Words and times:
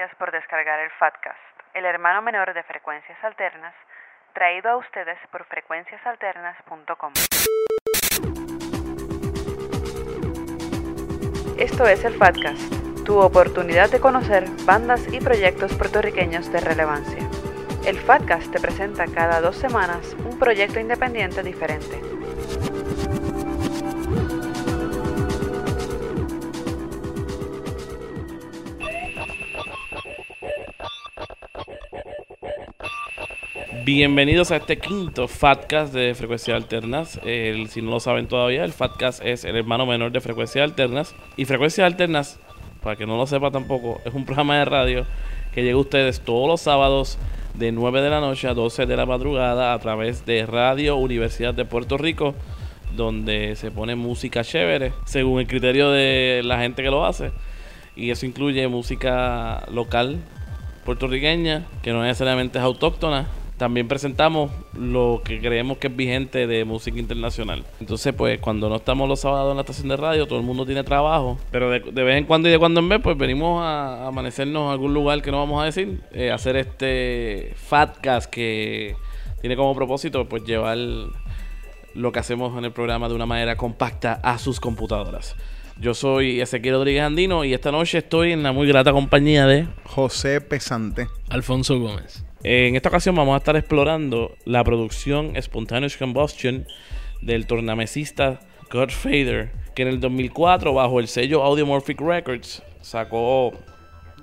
gracias 0.00 0.18
por 0.18 0.32
descargar 0.32 0.80
el 0.80 0.90
Fatcast, 0.92 1.38
el 1.74 1.84
hermano 1.84 2.22
menor 2.22 2.54
de 2.54 2.62
Frecuencias 2.62 3.22
Alternas, 3.22 3.74
traído 4.32 4.70
a 4.70 4.76
ustedes 4.78 5.18
por 5.30 5.44
frecuenciasalternas.com. 5.44 7.12
Esto 11.58 11.86
es 11.86 12.02
el 12.06 12.14
Fatcast, 12.14 13.04
tu 13.04 13.18
oportunidad 13.18 13.90
de 13.90 14.00
conocer 14.00 14.44
bandas 14.64 15.06
y 15.12 15.20
proyectos 15.20 15.76
puertorriqueños 15.76 16.50
de 16.50 16.60
relevancia. 16.60 17.22
El 17.84 17.98
Fatcast 17.98 18.50
te 18.52 18.58
presenta 18.58 19.04
cada 19.04 19.42
dos 19.42 19.56
semanas 19.56 20.14
un 20.24 20.38
proyecto 20.38 20.80
independiente 20.80 21.42
diferente. 21.42 22.19
Bienvenidos 33.72 34.50
a 34.50 34.56
este 34.56 34.78
quinto 34.78 35.28
Fatcast 35.28 35.94
de 35.94 36.14
Frecuencias 36.14 36.56
Alternas. 36.56 37.20
El- 37.24 37.68
si 37.68 37.80
no 37.80 37.90
lo 37.92 38.00
saben 38.00 38.26
todavía, 38.26 38.64
el 38.64 38.72
Fatcast 38.72 39.24
es 39.24 39.44
el 39.44 39.56
hermano 39.56 39.86
menor 39.86 40.10
de 40.10 40.20
Frecuencias 40.20 40.64
Alternas. 40.64 41.14
Y 41.36 41.44
Frecuencias 41.44 41.86
Alternas, 41.86 42.40
para 42.82 42.96
que 42.96 43.06
no 43.06 43.16
lo 43.16 43.26
sepa 43.26 43.50
tampoco, 43.52 44.00
es 44.04 44.12
un 44.12 44.24
programa 44.24 44.58
de 44.58 44.64
radio 44.64 45.06
que 45.54 45.62
llega 45.62 45.76
a 45.76 45.80
ustedes 45.80 46.20
todos 46.20 46.48
los 46.48 46.60
sábados 46.60 47.16
de 47.54 47.70
9 47.72 48.00
de 48.02 48.10
la 48.10 48.20
noche 48.20 48.48
a 48.48 48.54
12 48.54 48.86
de 48.86 48.96
la 48.96 49.06
madrugada 49.06 49.72
a 49.72 49.78
través 49.78 50.26
de 50.26 50.46
Radio 50.46 50.96
Universidad 50.96 51.54
de 51.54 51.64
Puerto 51.64 51.96
Rico, 51.96 52.34
donde 52.96 53.54
se 53.54 53.70
pone 53.70 53.94
música 53.94 54.42
chévere, 54.42 54.92
según 55.06 55.40
el 55.40 55.46
criterio 55.46 55.90
de 55.90 56.42
la 56.44 56.58
gente 56.58 56.82
que 56.82 56.90
lo 56.90 57.06
hace. 57.06 57.30
Y 57.94 58.10
eso 58.10 58.26
incluye 58.26 58.66
música 58.66 59.64
local 59.70 60.18
puertorriqueña, 60.84 61.66
que 61.82 61.92
no 61.92 62.02
necesariamente 62.02 62.58
es 62.58 62.64
autóctona. 62.64 63.28
También 63.60 63.88
presentamos 63.88 64.50
lo 64.72 65.20
que 65.22 65.38
creemos 65.38 65.76
que 65.76 65.88
es 65.88 65.94
vigente 65.94 66.46
de 66.46 66.64
música 66.64 66.98
internacional. 66.98 67.62
Entonces, 67.78 68.14
pues, 68.14 68.38
cuando 68.40 68.70
no 68.70 68.76
estamos 68.76 69.06
los 69.06 69.20
sábados 69.20 69.50
en 69.50 69.56
la 69.58 69.60
estación 69.60 69.88
de 69.88 69.98
radio, 69.98 70.26
todo 70.26 70.38
el 70.38 70.46
mundo 70.46 70.64
tiene 70.64 70.82
trabajo. 70.82 71.38
Pero 71.50 71.68
de, 71.68 71.80
de 71.80 72.02
vez 72.02 72.16
en 72.16 72.24
cuando 72.24 72.48
y 72.48 72.52
de 72.52 72.58
cuando 72.58 72.80
en 72.80 72.88
vez, 72.88 73.00
pues 73.02 73.18
venimos 73.18 73.62
a, 73.62 74.04
a 74.04 74.06
amanecernos 74.06 74.64
en 74.64 74.70
algún 74.70 74.94
lugar 74.94 75.20
que 75.20 75.30
no 75.30 75.40
vamos 75.40 75.60
a 75.60 75.66
decir. 75.66 76.00
eh, 76.12 76.30
hacer 76.30 76.56
este 76.56 77.52
Fatcast 77.54 78.30
que 78.30 78.96
tiene 79.42 79.56
como 79.56 79.74
propósito, 79.74 80.26
pues, 80.26 80.42
llevar 80.44 80.78
lo 81.92 82.12
que 82.12 82.18
hacemos 82.18 82.56
en 82.56 82.64
el 82.64 82.72
programa 82.72 83.10
de 83.10 83.14
una 83.14 83.26
manera 83.26 83.58
compacta 83.58 84.20
a 84.22 84.38
sus 84.38 84.58
computadoras. 84.58 85.36
Yo 85.78 85.92
soy 85.92 86.40
Ezequiel 86.40 86.76
Rodríguez 86.76 87.02
Andino 87.02 87.44
y 87.44 87.52
esta 87.52 87.70
noche 87.70 87.98
estoy 87.98 88.32
en 88.32 88.42
la 88.42 88.52
muy 88.52 88.66
grata 88.66 88.90
compañía 88.92 89.44
de 89.44 89.68
José 89.84 90.40
Pesante. 90.40 91.08
Alfonso 91.28 91.78
Gómez. 91.78 92.24
En 92.42 92.74
esta 92.74 92.88
ocasión 92.88 93.14
vamos 93.14 93.34
a 93.34 93.38
estar 93.38 93.54
explorando 93.56 94.34
la 94.46 94.64
producción 94.64 95.34
Spontaneous 95.40 95.98
Combustion 95.98 96.66
del 97.20 97.46
tornamesista 97.46 98.40
Godfather, 98.70 99.52
que 99.74 99.82
en 99.82 99.88
el 99.88 100.00
2004 100.00 100.72
bajo 100.72 101.00
el 101.00 101.08
sello 101.08 101.42
Audiomorphic 101.42 102.00
Records 102.00 102.62
sacó 102.80 103.52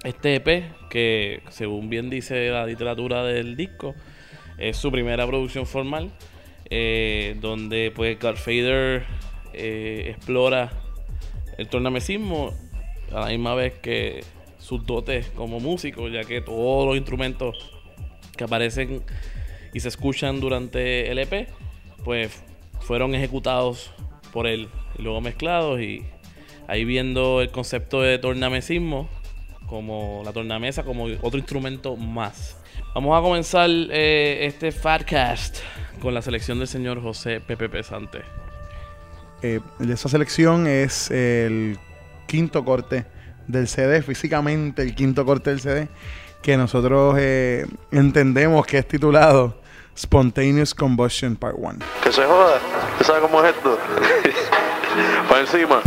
este 0.03 0.35
EP 0.35 0.63
que 0.89 1.43
según 1.49 1.91
bien 1.91 2.09
dice 2.09 2.49
la 2.49 2.65
literatura 2.65 3.23
del 3.23 3.55
disco 3.55 3.93
es 4.57 4.77
su 4.77 4.91
primera 4.91 5.27
producción 5.27 5.67
formal 5.67 6.11
eh, 6.71 7.37
donde 7.39 7.91
pues 7.95 8.19
Godfather 8.19 9.05
eh, 9.53 10.13
explora 10.15 10.71
el 11.59 11.67
tornamesismo 11.67 12.51
a 13.13 13.19
la 13.21 13.27
misma 13.27 13.53
vez 13.53 13.75
que 13.75 14.23
sus 14.57 14.85
dotes 14.85 15.27
como 15.29 15.59
músico, 15.59 16.09
ya 16.09 16.23
que 16.23 16.41
todos 16.41 16.87
los 16.87 16.97
instrumentos 16.97 17.76
que 18.37 18.45
aparecen 18.45 19.03
y 19.73 19.79
se 19.79 19.89
escuchan 19.89 20.39
durante 20.39 21.11
el 21.11 21.19
EP, 21.19 21.49
pues 22.03 22.31
fueron 22.79 23.13
ejecutados 23.15 23.91
por 24.31 24.47
él 24.47 24.69
y 24.97 25.01
luego 25.01 25.19
mezclados 25.19 25.81
y 25.81 26.05
ahí 26.67 26.85
viendo 26.85 27.41
el 27.41 27.51
concepto 27.51 28.01
de 28.01 28.17
tornamesismo 28.19 29.09
como 29.67 30.21
la 30.23 30.31
tornamesa 30.31 30.83
como 30.83 31.05
otro 31.21 31.37
instrumento 31.37 31.95
más. 31.95 32.57
Vamos 32.95 33.17
a 33.17 33.21
comenzar 33.21 33.69
eh, 33.69 34.45
este 34.45 34.71
Fatcast 34.71 35.57
con 36.01 36.13
la 36.13 36.21
selección 36.21 36.59
del 36.59 36.67
señor 36.67 37.01
José 37.01 37.41
Pepe 37.41 37.69
Pesante. 37.69 38.21
Eh, 39.41 39.59
esa 39.87 40.09
selección 40.09 40.67
es 40.67 41.11
el 41.11 41.77
quinto 42.27 42.65
corte 42.65 43.05
del 43.47 43.67
CD, 43.67 44.01
físicamente 44.01 44.81
el 44.81 44.95
quinto 44.95 45.25
corte 45.25 45.51
del 45.51 45.59
CD, 45.59 45.87
que 46.41 46.57
nosotros 46.57 47.15
eh, 47.19 47.65
entendemos 47.91 48.65
que 48.65 48.77
es 48.77 48.87
titulado 48.87 49.55
Spontaneous 49.97 50.73
Combustion 50.73 51.35
Part 51.35 51.55
1. 51.57 51.79
Que 52.03 52.11
se 52.11 52.23
joda. 52.23 52.59
¿Tú 52.97 53.03
sabes 53.03 53.21
cómo 53.21 53.43
es 53.43 53.55
esto? 53.55 53.77
Para 55.29 55.41
encima. 55.41 55.81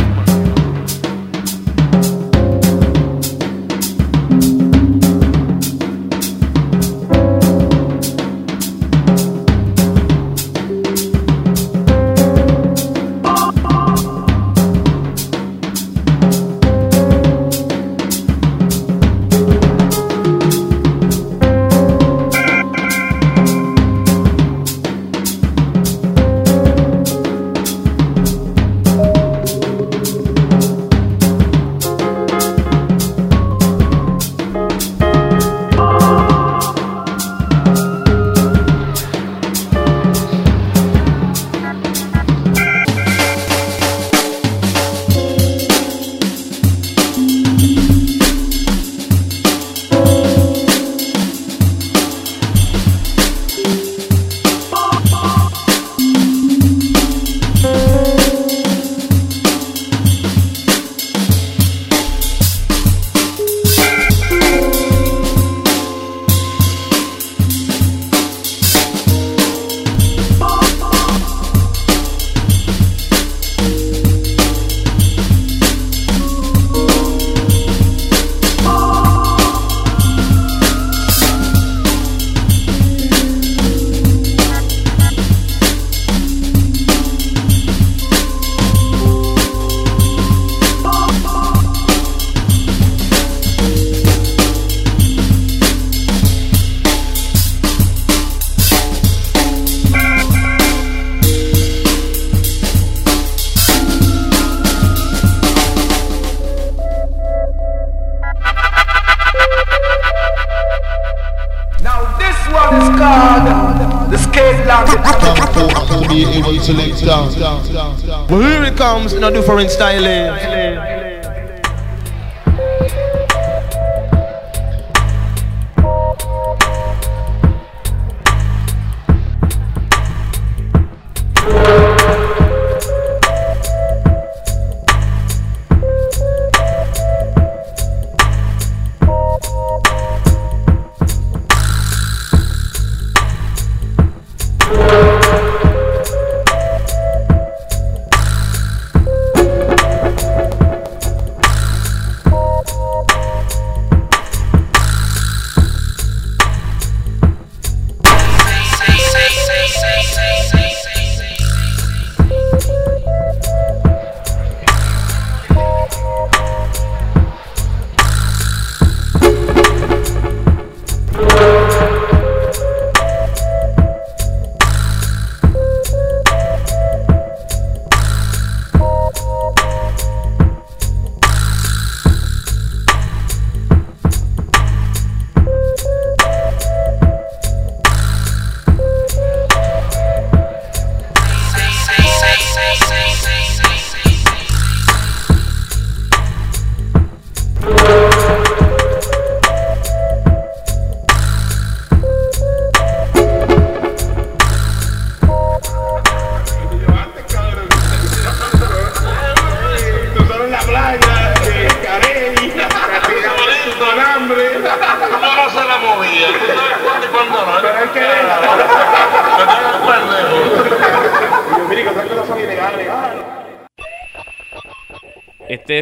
Comes 118.80 119.12
in 119.12 119.22
a 119.22 119.30
different 119.30 119.70
style. 119.70 120.06
eh? 120.06 120.28
Nosotros 120.30 120.99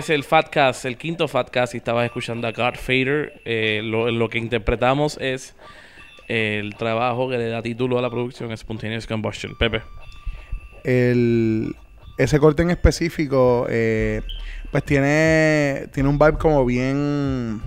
es 0.09 0.17
el 0.17 0.25
Fatcast, 0.25 0.85
el 0.85 0.97
quinto 0.97 1.29
Fatcast. 1.29 1.75
Y 1.75 1.79
estabas 1.79 2.05
escuchando 2.07 2.47
a 2.49 2.53
God 2.53 2.75
Fader. 2.75 3.41
Eh, 3.45 3.81
lo, 3.85 4.29
que 4.29 4.39
interpretamos 4.39 5.19
es 5.21 5.55
el 6.29 6.75
trabajo 6.77 7.29
que 7.31 7.39
le 7.39 7.49
da 7.49 7.63
título 7.63 7.99
a 7.99 8.03
la 8.03 8.11
producción, 8.11 8.57
Spontaneous 8.57 9.07
Combustion. 9.07 9.57
Pepe. 9.59 9.83
el, 10.85 11.75
ese 12.19 12.39
corte 12.39 12.63
en 12.63 12.71
específico, 12.71 13.67
eh, 13.71 14.23
pues 14.71 14.85
tiene, 14.85 15.87
tiene 15.93 16.09
un 16.09 16.19
vibe 16.19 16.37
como 16.39 16.65
bien, 16.67 17.63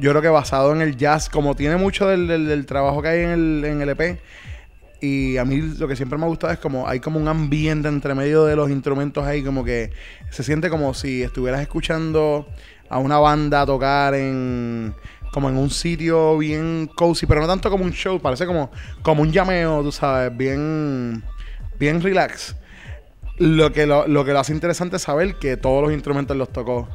yo 0.00 0.10
creo 0.10 0.20
que 0.22 0.28
basado 0.28 0.72
en 0.74 0.82
el 0.82 0.96
jazz, 0.96 1.28
como 1.28 1.54
tiene 1.54 1.76
mucho 1.76 2.08
del, 2.08 2.26
del- 2.26 2.46
del 2.48 2.66
trabajo 2.66 3.00
que 3.00 3.08
hay 3.08 3.20
en 3.22 3.30
el, 3.30 3.64
en 3.64 3.80
el 3.82 3.88
EP. 3.90 4.18
Y 5.00 5.36
a 5.36 5.44
mí 5.44 5.60
lo 5.78 5.86
que 5.86 5.94
siempre 5.94 6.18
me 6.18 6.24
ha 6.24 6.28
gustado 6.28 6.52
es 6.52 6.58
como 6.58 6.88
hay 6.88 6.98
como 6.98 7.20
un 7.20 7.28
ambiente 7.28 7.88
entre 7.88 8.14
medio 8.14 8.44
de 8.44 8.56
los 8.56 8.68
instrumentos 8.70 9.24
ahí, 9.24 9.42
como 9.44 9.64
que 9.64 9.92
se 10.30 10.42
siente 10.42 10.70
como 10.70 10.92
si 10.94 11.22
estuvieras 11.22 11.60
escuchando 11.60 12.48
a 12.88 12.98
una 12.98 13.18
banda 13.18 13.64
tocar 13.64 14.14
en 14.14 14.94
como 15.32 15.48
en 15.50 15.56
un 15.56 15.70
sitio 15.70 16.38
bien 16.38 16.90
cozy, 16.94 17.26
pero 17.26 17.40
no 17.40 17.46
tanto 17.46 17.70
como 17.70 17.84
un 17.84 17.92
show, 17.92 18.20
parece 18.20 18.46
como, 18.46 18.70
como 19.02 19.22
un 19.22 19.30
llameo, 19.30 19.82
tú 19.82 19.92
sabes, 19.92 20.36
bien, 20.36 21.22
bien 21.78 22.00
relax. 22.02 22.56
Lo 23.36 23.72
que 23.72 23.86
lo, 23.86 24.08
lo 24.08 24.24
que 24.24 24.32
lo 24.32 24.40
hace 24.40 24.52
interesante 24.52 24.96
es 24.96 25.02
saber 25.02 25.36
que 25.36 25.56
todos 25.56 25.82
los 25.82 25.92
instrumentos 25.92 26.36
los 26.36 26.52
tocó 26.52 26.88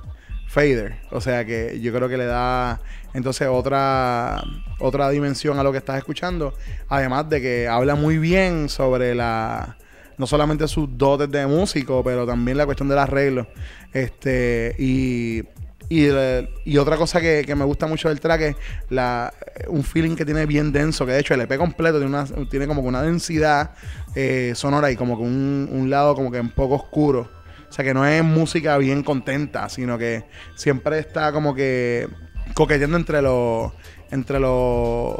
Fader. 0.54 0.98
O 1.12 1.22
sea 1.22 1.46
que 1.46 1.80
yo 1.82 1.92
creo 1.94 2.08
que 2.08 2.18
le 2.18 2.26
da 2.26 2.80
entonces 3.14 3.48
otra, 3.48 4.44
otra 4.80 5.10
dimensión 5.10 5.60
a 5.60 5.64
lo 5.64 5.72
que 5.72 5.78
estás 5.78 5.98
escuchando. 5.98 6.54
Además 6.90 7.30
de 7.30 7.42
que 7.42 7.68
habla 7.68 7.96
muy 7.96 8.18
bien 8.18 8.70
sobre 8.70 9.14
la. 9.16 9.78
No 10.18 10.28
solamente 10.28 10.68
sus 10.68 10.88
dotes 10.96 11.30
de 11.30 11.48
músico, 11.48 12.04
pero 12.04 12.26
también 12.26 12.58
la 12.58 12.66
cuestión 12.66 12.90
del 12.90 12.98
arreglo. 12.98 13.48
Este. 13.94 14.76
Y. 14.80 15.44
Y, 15.90 16.08
eh, 16.10 16.48
otra 16.80 16.96
cosa 16.96 17.20
que, 17.20 17.44
que 17.46 17.56
me 17.56 17.66
gusta 17.66 17.86
mucho 17.86 18.08
del 18.08 18.20
track 18.20 18.42
es 18.42 18.56
la, 18.90 19.32
un 19.68 19.84
feeling 19.84 20.16
que 20.16 20.26
tiene 20.26 20.46
bien 20.46 20.72
denso, 20.72 21.06
que 21.06 21.12
de 21.12 21.20
hecho 21.20 21.34
el 21.34 21.42
EP 21.42 21.58
completo 21.58 22.00
tiene, 22.00 22.08
una, 22.08 22.26
tiene 22.50 22.68
como 22.68 22.82
que 22.82 22.88
una 22.88 23.02
densidad 23.04 23.72
eh, 24.16 24.54
sonora 24.56 24.90
y 24.90 24.96
como 24.96 25.18
que 25.18 25.24
un, 25.24 25.70
un 25.72 25.90
lado 25.90 26.16
como 26.16 26.32
que 26.32 26.40
un 26.40 26.50
poco 26.50 26.76
oscuro. 26.76 27.30
O 27.70 27.72
sea 27.72 27.84
que 27.84 27.94
no 27.94 28.06
es 28.08 28.24
música 28.24 28.78
bien 28.78 29.04
contenta, 29.04 29.68
sino 29.68 29.98
que 29.98 30.24
siempre 30.56 31.00
está 31.00 31.32
como 31.32 31.54
que 31.54 32.08
coqueteando 32.54 32.98
entre 32.98 33.22
los. 33.22 33.72
Entre 34.12 34.40
los. 34.40 35.16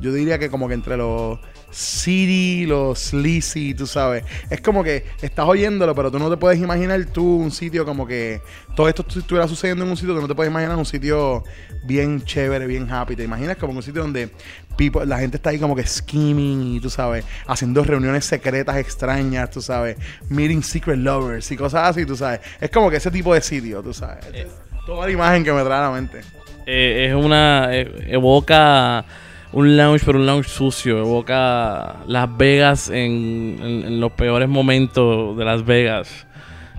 Yo 0.00 0.12
diría 0.12 0.38
que 0.38 0.50
como 0.50 0.68
que 0.68 0.74
entre 0.74 0.96
los 0.96 1.38
city, 1.70 2.64
los 2.64 2.98
sleazy, 2.98 3.74
tú 3.74 3.86
sabes. 3.86 4.24
Es 4.50 4.60
como 4.60 4.84
que 4.84 5.04
estás 5.20 5.46
oyéndolo, 5.46 5.94
pero 5.94 6.10
tú 6.12 6.18
no 6.18 6.30
te 6.30 6.36
puedes 6.36 6.60
imaginar 6.60 7.04
tú 7.06 7.38
un 7.38 7.50
sitio 7.50 7.84
como 7.84 8.06
que 8.06 8.40
todo 8.76 8.88
esto 8.88 9.04
estu- 9.04 9.18
estuviera 9.18 9.48
sucediendo 9.48 9.84
en 9.84 9.90
un 9.90 9.96
sitio 9.96 10.14
que 10.14 10.20
no 10.20 10.28
te 10.28 10.34
puedes 10.34 10.50
imaginar 10.50 10.76
un 10.76 10.86
sitio 10.86 11.42
bien 11.84 12.22
chévere, 12.24 12.66
bien 12.66 12.90
happy. 12.90 13.16
Te 13.16 13.24
imaginas 13.24 13.56
como 13.56 13.72
un 13.74 13.82
sitio 13.82 14.02
donde 14.02 14.30
people- 14.78 15.04
la 15.06 15.18
gente 15.18 15.36
está 15.38 15.50
ahí 15.50 15.58
como 15.58 15.74
que 15.74 15.84
scheming 15.84 16.76
y 16.76 16.80
tú 16.80 16.88
sabes, 16.88 17.24
haciendo 17.48 17.82
reuniones 17.84 18.24
secretas 18.24 18.76
extrañas, 18.76 19.50
tú 19.50 19.60
sabes, 19.60 19.96
meeting 20.28 20.62
secret 20.62 20.98
lovers 20.98 21.50
y 21.50 21.56
cosas 21.56 21.90
así, 21.90 22.06
tú 22.06 22.16
sabes. 22.16 22.40
Es 22.60 22.70
como 22.70 22.90
que 22.90 22.96
ese 22.98 23.10
tipo 23.10 23.34
de 23.34 23.40
sitio, 23.40 23.82
tú 23.82 23.92
sabes. 23.92 24.24
Es 24.32 24.46
toda 24.86 25.06
la 25.06 25.12
imagen 25.12 25.42
que 25.44 25.52
me 25.52 25.62
trae 25.62 25.78
a 25.80 25.82
la 25.82 25.90
mente. 25.90 26.20
Eh, 26.66 27.06
es 27.08 27.14
una. 27.14 27.68
eh, 27.70 28.08
evoca 28.08 29.04
un 29.52 29.76
lounge, 29.76 30.04
pero 30.04 30.18
un 30.18 30.26
lounge 30.26 30.48
sucio. 30.48 30.98
Evoca 30.98 31.96
Las 32.06 32.36
Vegas 32.36 32.90
en, 32.90 34.00
los 34.00 34.12
peores 34.12 34.48
momentos 34.48 35.36
de 35.36 35.44
Las 35.44 35.64
Vegas. 35.64 36.26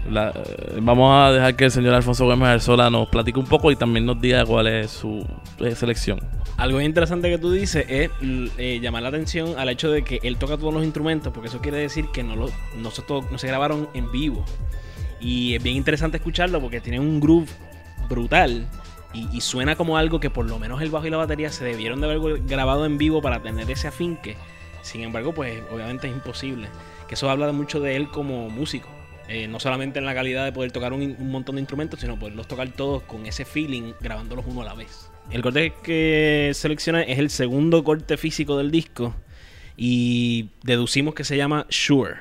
Eh, 0.09 0.79
vamos 0.81 1.11
a 1.13 1.31
dejar 1.31 1.55
que 1.55 1.65
el 1.65 1.71
señor 1.71 1.93
Alfonso 1.93 2.25
Gómez 2.25 2.49
Arzola 2.49 2.89
nos 2.89 3.09
platique 3.09 3.39
un 3.39 3.45
poco 3.47 3.71
y 3.71 3.75
también 3.75 4.05
nos 4.05 4.21
diga 4.21 4.45
cuál 4.45 4.67
es 4.67 4.91
su 4.91 5.25
selección. 5.75 6.19
Algo 6.57 6.81
interesante 6.81 7.29
que 7.29 7.37
tú 7.37 7.51
dices 7.51 7.85
es 7.87 8.09
eh, 8.57 8.79
llamar 8.81 9.03
la 9.03 9.09
atención 9.09 9.55
al 9.59 9.69
hecho 9.69 9.91
de 9.91 10.03
que 10.03 10.19
él 10.23 10.37
toca 10.37 10.57
todos 10.57 10.73
los 10.73 10.83
instrumentos, 10.83 11.31
porque 11.31 11.49
eso 11.49 11.59
quiere 11.61 11.77
decir 11.77 12.07
que 12.11 12.23
no, 12.23 12.35
lo, 12.35 12.49
no, 12.77 12.89
se, 12.89 13.03
to- 13.03 13.25
no 13.31 13.37
se 13.37 13.47
grabaron 13.47 13.89
en 13.93 14.11
vivo. 14.11 14.43
Y 15.19 15.55
es 15.55 15.61
bien 15.63 15.75
interesante 15.75 16.17
escucharlo 16.17 16.59
porque 16.61 16.79
tiene 16.81 16.99
un 16.99 17.19
groove 17.19 17.49
brutal 18.09 18.65
y, 19.13 19.27
y 19.35 19.41
suena 19.41 19.75
como 19.75 19.97
algo 19.97 20.19
que 20.19 20.29
por 20.29 20.45
lo 20.45 20.59
menos 20.59 20.81
el 20.81 20.89
bajo 20.89 21.07
y 21.07 21.09
la 21.09 21.17
batería 21.17 21.51
se 21.51 21.65
debieron 21.65 22.01
de 22.01 22.07
haber 22.07 22.41
grabado 22.43 22.85
en 22.85 22.97
vivo 22.97 23.21
para 23.21 23.41
tener 23.41 23.69
ese 23.69 23.87
afinque. 23.87 24.37
Sin 24.81 25.01
embargo, 25.01 25.33
pues 25.33 25.61
obviamente 25.71 26.07
es 26.07 26.13
imposible. 26.13 26.69
Que 27.07 27.15
eso 27.15 27.29
habla 27.29 27.51
mucho 27.51 27.79
de 27.79 27.95
él 27.95 28.09
como 28.09 28.49
músico. 28.49 28.89
Eh, 29.27 29.47
no 29.47 29.59
solamente 29.59 29.99
en 29.99 30.05
la 30.05 30.13
calidad 30.13 30.45
de 30.45 30.53
poder 30.53 30.71
tocar 30.71 30.93
un, 30.93 31.01
un 31.01 31.31
montón 31.31 31.55
de 31.55 31.61
instrumentos, 31.61 31.99
sino 31.99 32.17
poderlos 32.17 32.47
tocar 32.47 32.69
todos 32.69 33.03
con 33.03 33.25
ese 33.25 33.43
feeling, 33.43 33.93
grabándolos 33.99 34.45
uno 34.47 34.61
a 34.61 34.65
la 34.65 34.73
vez. 34.73 35.11
El 35.29 35.41
corte 35.41 35.73
que 35.83 36.51
selecciona 36.53 37.01
es 37.01 37.19
el 37.19 37.29
segundo 37.29 37.83
corte 37.83 38.15
físico 38.15 38.57
del 38.57 38.71
disco 38.71 39.13
y 39.75 40.49
deducimos 40.63 41.13
que 41.13 41.25
se 41.25 41.35
llama 41.35 41.65
Sure. 41.69 42.15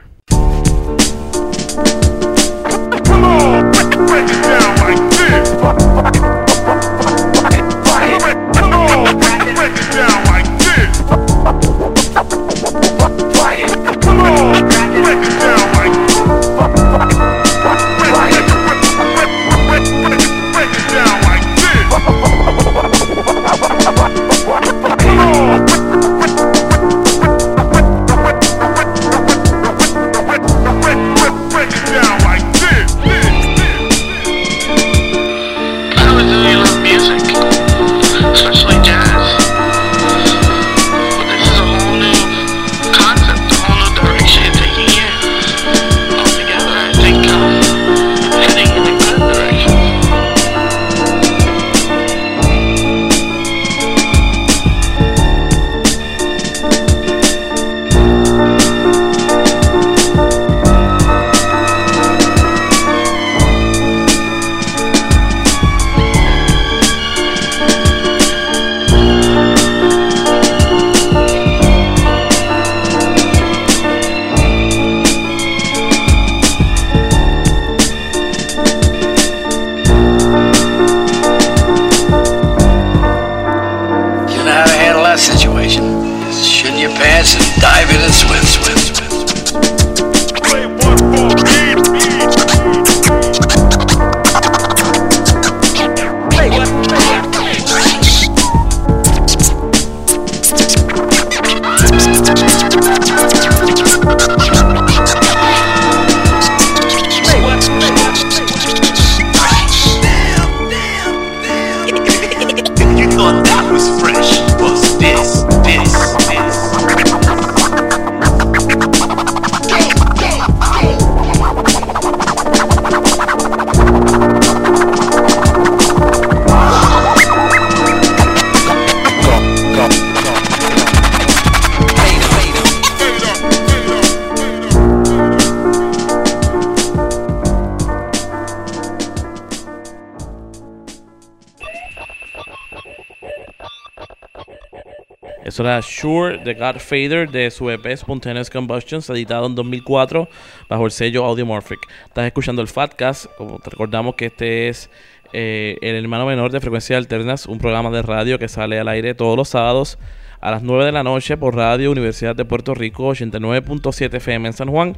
Eso 145.56 145.62
era 145.62 145.80
Sure 145.80 146.36
de 146.36 146.52
Godfather 146.52 147.30
de 147.30 147.50
su 147.50 147.70
EP 147.70 147.96
Spontaneous 147.96 148.50
Combustions, 148.50 149.08
editado 149.08 149.46
en 149.46 149.54
2004 149.54 150.28
bajo 150.68 150.84
el 150.84 150.90
sello 150.90 151.24
Audiomorphic. 151.24 151.78
Estás 152.04 152.26
escuchando 152.26 152.60
el 152.60 152.68
Fatcast, 152.68 153.24
como 153.38 153.58
te 153.60 153.70
recordamos 153.70 154.16
que 154.16 154.26
este 154.26 154.68
es 154.68 154.90
eh, 155.32 155.78
el 155.80 155.94
hermano 155.94 156.26
menor 156.26 156.52
de 156.52 156.60
Frecuencia 156.60 156.98
Alternas, 156.98 157.46
un 157.46 157.56
programa 157.56 157.88
de 157.88 158.02
radio 158.02 158.38
que 158.38 158.48
sale 158.48 158.78
al 158.78 158.88
aire 158.88 159.14
todos 159.14 159.34
los 159.34 159.48
sábados 159.48 159.98
a 160.42 160.50
las 160.50 160.62
9 160.62 160.84
de 160.84 160.92
la 160.92 161.02
noche 161.02 161.38
por 161.38 161.56
Radio 161.56 161.90
Universidad 161.90 162.36
de 162.36 162.44
Puerto 162.44 162.74
Rico, 162.74 163.08
89.7 163.08 164.12
FM 164.12 164.48
en 164.48 164.52
San 164.52 164.68
Juan 164.68 164.94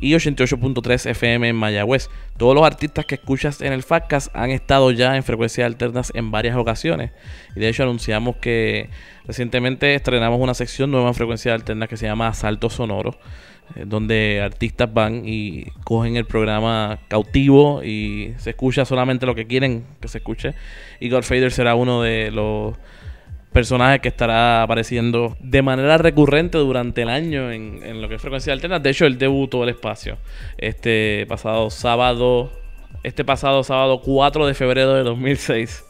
y 0.00 0.12
88.3 0.12 1.10
FM 1.10 1.48
en 1.48 1.56
Mayagüez. 1.56 2.08
Todos 2.36 2.54
los 2.54 2.64
artistas 2.64 3.04
que 3.04 3.16
escuchas 3.16 3.60
en 3.60 3.72
el 3.72 3.82
Fatcast 3.82 4.34
han 4.34 4.50
estado 4.50 4.90
ya 4.90 5.16
en 5.16 5.22
frecuencias 5.22 5.66
alternas 5.66 6.10
en 6.14 6.30
varias 6.30 6.56
ocasiones. 6.56 7.10
Y 7.54 7.60
de 7.60 7.68
hecho 7.68 7.82
anunciamos 7.82 8.36
que 8.36 8.88
recientemente 9.26 9.94
estrenamos 9.94 10.40
una 10.40 10.54
sección 10.54 10.90
nueva 10.90 11.08
en 11.08 11.14
frecuencias 11.14 11.54
alternas 11.54 11.88
que 11.88 11.96
se 11.96 12.06
llama 12.06 12.28
Asalto 12.28 12.70
Sonoro. 12.70 13.18
eh, 13.76 13.84
Donde 13.86 14.40
artistas 14.42 14.92
van 14.92 15.22
y 15.24 15.66
cogen 15.84 16.16
el 16.16 16.24
programa 16.24 16.98
cautivo 17.08 17.84
y 17.84 18.34
se 18.38 18.50
escucha 18.50 18.84
solamente 18.84 19.26
lo 19.26 19.34
que 19.34 19.46
quieren 19.46 19.84
que 20.00 20.08
se 20.08 20.18
escuche. 20.18 20.54
Y 20.98 21.10
Godfader 21.10 21.52
será 21.52 21.74
uno 21.74 22.02
de 22.02 22.30
los 22.30 22.74
personaje 23.52 24.00
que 24.00 24.08
estará 24.08 24.62
apareciendo 24.62 25.36
de 25.40 25.62
manera 25.62 25.98
recurrente 25.98 26.58
durante 26.58 27.02
el 27.02 27.08
año 27.08 27.50
en, 27.50 27.80
en 27.82 28.00
lo 28.00 28.08
que 28.08 28.14
es 28.16 28.20
frecuencia 28.20 28.52
alterna. 28.52 28.78
De 28.78 28.90
hecho, 28.90 29.06
él 29.06 29.18
debutó 29.18 29.64
el 29.64 29.70
espacio 29.70 30.18
este 30.58 31.26
pasado 31.28 31.70
sábado, 31.70 32.52
este 33.02 33.24
pasado 33.24 33.64
sábado 33.64 34.00
4 34.02 34.46
de 34.46 34.54
febrero 34.54 34.94
de 34.94 35.02
2006. 35.02 35.86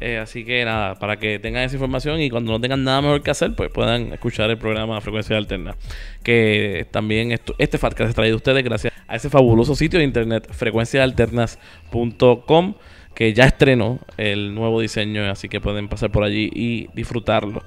Eh, 0.00 0.18
así 0.18 0.44
que 0.44 0.64
nada, 0.64 0.96
para 0.96 1.16
que 1.16 1.38
tengan 1.38 1.62
esa 1.62 1.76
información 1.76 2.20
y 2.20 2.28
cuando 2.28 2.50
no 2.50 2.60
tengan 2.60 2.82
nada 2.82 3.00
mejor 3.00 3.22
que 3.22 3.30
hacer, 3.30 3.54
pues 3.54 3.70
puedan 3.70 4.12
escuchar 4.12 4.50
el 4.50 4.58
programa 4.58 5.00
Frecuencia 5.00 5.36
Alterna. 5.36 5.76
Que 6.24 6.88
también 6.90 7.30
esto, 7.30 7.54
este 7.58 7.78
podcast 7.78 8.08
es 8.08 8.16
traído 8.16 8.34
a 8.34 8.38
ustedes 8.38 8.64
gracias 8.64 8.92
a 9.06 9.14
ese 9.14 9.30
fabuloso 9.30 9.76
sitio 9.76 10.00
de 10.00 10.04
internet, 10.04 10.48
frecuenciaalternas.com 10.50 12.74
que 13.14 13.32
ya 13.34 13.44
estrenó 13.44 13.98
el 14.16 14.54
nuevo 14.54 14.80
diseño, 14.80 15.30
así 15.30 15.48
que 15.48 15.60
pueden 15.60 15.88
pasar 15.88 16.10
por 16.10 16.24
allí 16.24 16.50
y 16.54 16.88
disfrutarlo. 16.94 17.62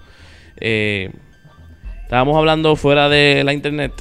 Eh, 0.57 1.11
estábamos 2.03 2.37
hablando 2.37 2.75
fuera 2.75 3.09
de 3.09 3.43
la 3.43 3.53
internet 3.53 3.93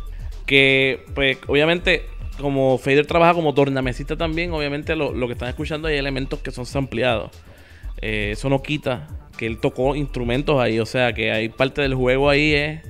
que, 0.46 1.04
pues, 1.14 1.38
obviamente, 1.46 2.02
como 2.40 2.78
Fader 2.78 3.06
trabaja 3.06 3.34
como 3.34 3.54
tornamesista 3.54 4.16
también, 4.16 4.52
obviamente 4.52 4.96
lo, 4.96 5.12
lo 5.12 5.26
que 5.26 5.34
están 5.34 5.48
escuchando 5.48 5.88
hay 5.88 5.96
elementos 5.96 6.40
que 6.40 6.50
son 6.50 6.66
sampleados. 6.66 7.30
Eh, 8.00 8.30
eso 8.32 8.48
no 8.48 8.62
quita 8.62 9.08
que 9.38 9.46
él 9.46 9.58
tocó 9.58 9.96
instrumentos 9.96 10.60
ahí, 10.60 10.78
o 10.78 10.86
sea, 10.86 11.12
que 11.12 11.32
hay 11.32 11.48
parte 11.48 11.82
del 11.82 11.94
juego 11.94 12.28
ahí 12.28 12.54
es 12.54 12.80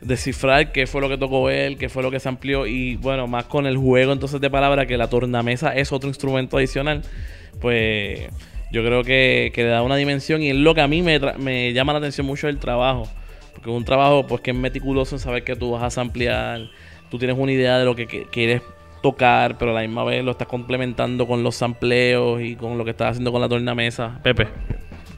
descifrar 0.00 0.72
qué 0.72 0.86
fue 0.86 1.00
lo 1.00 1.08
que 1.08 1.16
tocó 1.16 1.48
él, 1.48 1.78
qué 1.78 1.88
fue 1.88 2.02
lo 2.02 2.10
que 2.10 2.18
se 2.18 2.28
amplió 2.28 2.66
y 2.66 2.96
bueno, 2.96 3.26
más 3.26 3.44
con 3.44 3.66
el 3.66 3.76
juego 3.76 4.12
entonces 4.12 4.40
de 4.40 4.50
palabra 4.50 4.86
que 4.86 4.96
la 4.96 5.08
tornamesa 5.08 5.74
es 5.76 5.92
otro 5.92 6.08
instrumento 6.08 6.56
adicional 6.56 7.02
pues 7.62 8.28
yo 8.70 8.84
creo 8.84 9.02
que, 9.04 9.50
que 9.54 9.62
le 9.62 9.68
da 9.70 9.82
una 9.82 9.96
dimensión 9.96 10.42
y 10.42 10.50
es 10.50 10.56
lo 10.56 10.74
que 10.74 10.80
a 10.82 10.88
mí 10.88 11.00
me, 11.00 11.18
me 11.38 11.72
llama 11.72 11.92
la 11.94 12.00
atención 12.00 12.26
mucho 12.26 12.48
del 12.48 12.58
trabajo. 12.58 13.04
Porque 13.54 13.70
es 13.70 13.76
un 13.76 13.84
trabajo 13.84 14.26
pues 14.26 14.40
que 14.42 14.50
es 14.50 14.56
meticuloso 14.56 15.14
en 15.14 15.20
saber 15.20 15.44
que 15.44 15.56
tú 15.56 15.70
vas 15.70 15.96
a 15.96 16.00
ampliar, 16.00 16.68
tú 17.10 17.18
tienes 17.18 17.36
una 17.38 17.52
idea 17.52 17.78
de 17.78 17.84
lo 17.84 17.94
que, 17.94 18.06
que- 18.06 18.24
quieres 18.30 18.60
tocar, 19.02 19.58
pero 19.58 19.70
a 19.72 19.74
la 19.74 19.80
misma 19.82 20.04
vez 20.04 20.24
lo 20.24 20.30
estás 20.32 20.48
complementando 20.48 21.26
con 21.26 21.42
los 21.42 21.56
sampleos 21.56 22.40
y 22.40 22.56
con 22.56 22.78
lo 22.78 22.84
que 22.84 22.90
estás 22.92 23.10
haciendo 23.12 23.30
con 23.32 23.40
la 23.40 23.48
tornamesa. 23.48 24.20
Pepe. 24.22 24.46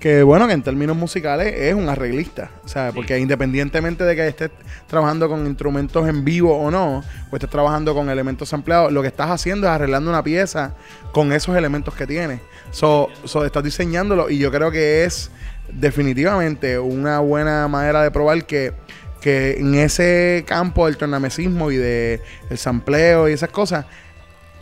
Que 0.05 0.23
bueno, 0.23 0.47
que 0.47 0.53
en 0.53 0.63
términos 0.63 0.99
musicales 0.99 1.55
es 1.57 1.73
un 1.73 1.89
arreglista. 1.89 2.51
O 2.63 2.69
sea, 2.69 2.93
porque 2.95 3.19
independientemente 3.19 4.05
de 4.05 4.15
que 4.15 4.29
estés 4.29 4.51
trabajando 4.87 5.31
con 5.31 5.47
instrumentos 5.47 6.07
en 6.07 6.27
vivo 6.27 6.59
o 6.59 6.71
no, 6.71 7.03
o 7.31 7.37
estés 7.37 7.49
trabajando 7.49 7.95
con 7.95 8.11
elementos 8.11 8.53
ampliados, 8.53 8.93
lo 8.93 9.01
que 9.01 9.09
estás 9.09 9.31
haciendo 9.31 9.67
es 9.67 9.73
arreglando 9.73 10.11
una 10.11 10.23
pieza 10.23 10.75
con 11.13 11.33
esos 11.33 11.57
elementos 11.57 11.95
que 11.95 12.07
tienes. 12.07 12.41
So, 12.71 13.09
so 13.25 13.47
estás 13.47 13.65
diseñándolo 13.65 14.29
y 14.29 14.37
yo 14.37 14.51
creo 14.51 14.71
que 14.71 15.05
es 15.05 15.31
definitivamente 15.73 16.79
una 16.79 17.21
buena 17.21 17.67
manera 17.67 18.03
de 18.03 18.11
probar 18.11 18.45
que, 18.45 18.75
que 19.23 19.53
en 19.53 19.75
ese 19.75 20.45
campo 20.47 20.85
del 20.85 20.99
tornamesismo 20.99 21.71
y 21.71 21.79
de 21.79 22.21
el 22.51 22.59
sampleo 22.59 23.27
y 23.31 23.33
esas 23.33 23.49
cosas, 23.49 23.87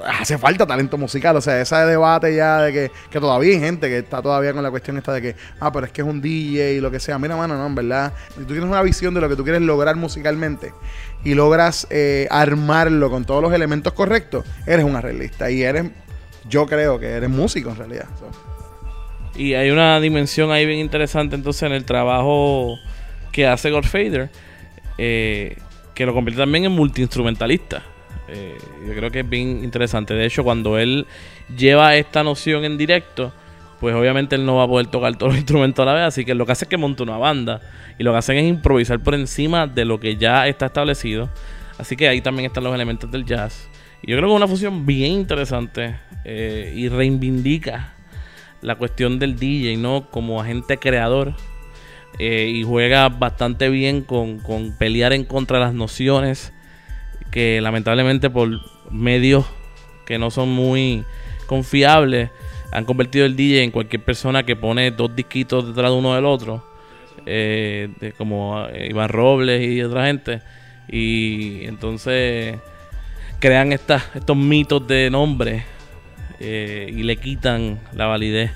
hace 0.06 0.38
falta 0.38 0.66
talento 0.66 0.98
musical. 0.98 1.36
O 1.36 1.40
sea, 1.40 1.60
ese 1.60 1.76
debate 1.76 2.34
ya 2.34 2.62
de 2.62 2.72
que, 2.72 2.90
que 3.10 3.20
todavía 3.20 3.52
hay 3.54 3.60
gente 3.60 3.88
que 3.88 3.98
está 3.98 4.22
todavía 4.22 4.52
con 4.52 4.62
la 4.62 4.70
cuestión 4.70 4.96
esta 4.96 5.12
de 5.12 5.22
que, 5.22 5.36
ah, 5.60 5.72
pero 5.72 5.86
es 5.86 5.92
que 5.92 6.02
es 6.02 6.06
un 6.06 6.20
DJ 6.20 6.74
y 6.74 6.80
lo 6.80 6.90
que 6.90 7.00
sea. 7.00 7.18
Mira, 7.18 7.36
mano, 7.36 7.56
no, 7.56 7.66
en 7.66 7.74
verdad. 7.74 8.12
Si 8.34 8.40
tú 8.40 8.48
tienes 8.48 8.64
una 8.64 8.82
visión 8.82 9.14
de 9.14 9.20
lo 9.20 9.28
que 9.28 9.36
tú 9.36 9.44
quieres 9.44 9.62
lograr 9.62 9.96
musicalmente 9.96 10.72
y 11.24 11.34
logras 11.34 11.86
eh, 11.90 12.26
armarlo 12.30 13.10
con 13.10 13.24
todos 13.24 13.42
los 13.42 13.52
elementos 13.52 13.92
correctos, 13.92 14.44
eres 14.66 14.84
un 14.84 14.96
arreglista 14.96 15.50
y 15.50 15.62
eres, 15.62 15.90
yo 16.48 16.66
creo 16.66 16.98
que 16.98 17.08
eres 17.08 17.30
músico 17.30 17.70
en 17.70 17.76
realidad. 17.76 18.06
Y 19.34 19.54
hay 19.54 19.70
una 19.70 19.98
dimensión 20.00 20.50
ahí 20.50 20.66
bien 20.66 20.78
interesante 20.78 21.36
entonces 21.36 21.62
en 21.62 21.72
el 21.72 21.84
trabajo 21.84 22.78
que 23.32 23.46
hace 23.46 23.70
Godfader, 23.70 24.30
eh, 24.98 25.56
que 25.94 26.04
lo 26.04 26.12
convierte 26.12 26.42
también 26.42 26.66
en 26.66 26.72
multiinstrumentalista. 26.72 27.82
Eh, 28.28 28.56
yo 28.86 28.94
creo 28.94 29.10
que 29.10 29.20
es 29.20 29.28
bien 29.28 29.62
interesante. 29.64 30.14
De 30.14 30.24
hecho, 30.26 30.44
cuando 30.44 30.78
él 30.78 31.06
lleva 31.56 31.96
esta 31.96 32.22
noción 32.22 32.64
en 32.64 32.78
directo, 32.78 33.32
pues 33.80 33.94
obviamente 33.94 34.36
él 34.36 34.46
no 34.46 34.56
va 34.56 34.64
a 34.64 34.68
poder 34.68 34.86
tocar 34.86 35.16
todos 35.16 35.32
los 35.32 35.38
instrumentos 35.40 35.82
a 35.82 35.86
la 35.86 35.94
vez, 35.94 36.02
así 36.04 36.24
que 36.24 36.34
lo 36.34 36.46
que 36.46 36.52
hace 36.52 36.64
es 36.64 36.68
que 36.68 36.76
monta 36.76 37.02
una 37.02 37.18
banda 37.18 37.60
y 37.98 38.04
lo 38.04 38.12
que 38.12 38.18
hacen 38.18 38.36
es 38.38 38.44
improvisar 38.44 39.00
por 39.00 39.14
encima 39.14 39.66
de 39.66 39.84
lo 39.84 39.98
que 39.98 40.16
ya 40.16 40.46
está 40.46 40.66
establecido. 40.66 41.28
Así 41.78 41.96
que 41.96 42.08
ahí 42.08 42.20
también 42.20 42.46
están 42.46 42.64
los 42.64 42.74
elementos 42.74 43.10
del 43.10 43.24
jazz. 43.24 43.68
Y 44.02 44.10
yo 44.10 44.16
creo 44.16 44.28
que 44.28 44.34
es 44.34 44.36
una 44.36 44.48
fusión 44.48 44.86
bien 44.86 45.12
interesante 45.12 45.96
eh, 46.24 46.72
y 46.76 46.88
reivindica 46.88 47.94
la 48.60 48.76
cuestión 48.76 49.18
del 49.18 49.36
DJ, 49.36 49.76
¿no? 49.76 50.08
Como 50.10 50.40
agente 50.40 50.78
creador. 50.78 51.34
eh, 52.18 52.52
y 52.54 52.62
juega 52.62 53.08
bastante 53.08 53.68
bien 53.70 54.02
con, 54.02 54.38
con 54.38 54.76
pelear 54.76 55.12
en 55.12 55.24
contra 55.24 55.58
de 55.58 55.64
las 55.64 55.74
nociones 55.74 56.52
que 57.32 57.60
lamentablemente 57.60 58.30
por 58.30 58.48
medios 58.90 59.44
que 60.06 60.18
no 60.18 60.30
son 60.30 60.50
muy 60.50 61.04
confiables 61.46 62.30
han 62.70 62.84
convertido 62.84 63.26
el 63.26 63.34
DJ 63.34 63.64
en 63.64 63.70
cualquier 63.72 64.04
persona 64.04 64.44
que 64.44 64.54
pone 64.54 64.92
dos 64.92 65.14
disquitos 65.16 65.66
detrás 65.66 65.90
de 65.90 65.98
uno 65.98 66.14
del 66.14 66.24
otro. 66.26 66.64
eh, 67.26 68.12
como 68.16 68.66
eh, 68.66 68.88
Iván 68.90 69.08
Robles 69.08 69.62
y 69.66 69.82
otra 69.82 70.06
gente. 70.06 70.40
Y 70.88 71.64
entonces 71.64 72.58
crean 73.38 73.72
estas, 73.72 74.04
estos 74.14 74.36
mitos 74.36 74.86
de 74.86 75.10
nombre 75.10 75.64
eh, 76.40 76.92
y 76.92 77.02
le 77.02 77.16
quitan 77.16 77.80
la 77.94 78.06
validez 78.06 78.50